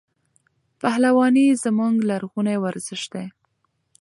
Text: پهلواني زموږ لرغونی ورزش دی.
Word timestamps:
پهلواني 0.81 1.45
زموږ 1.63 1.93
لرغونی 2.09 2.57
ورزش 2.63 3.01
دی. 3.13 3.25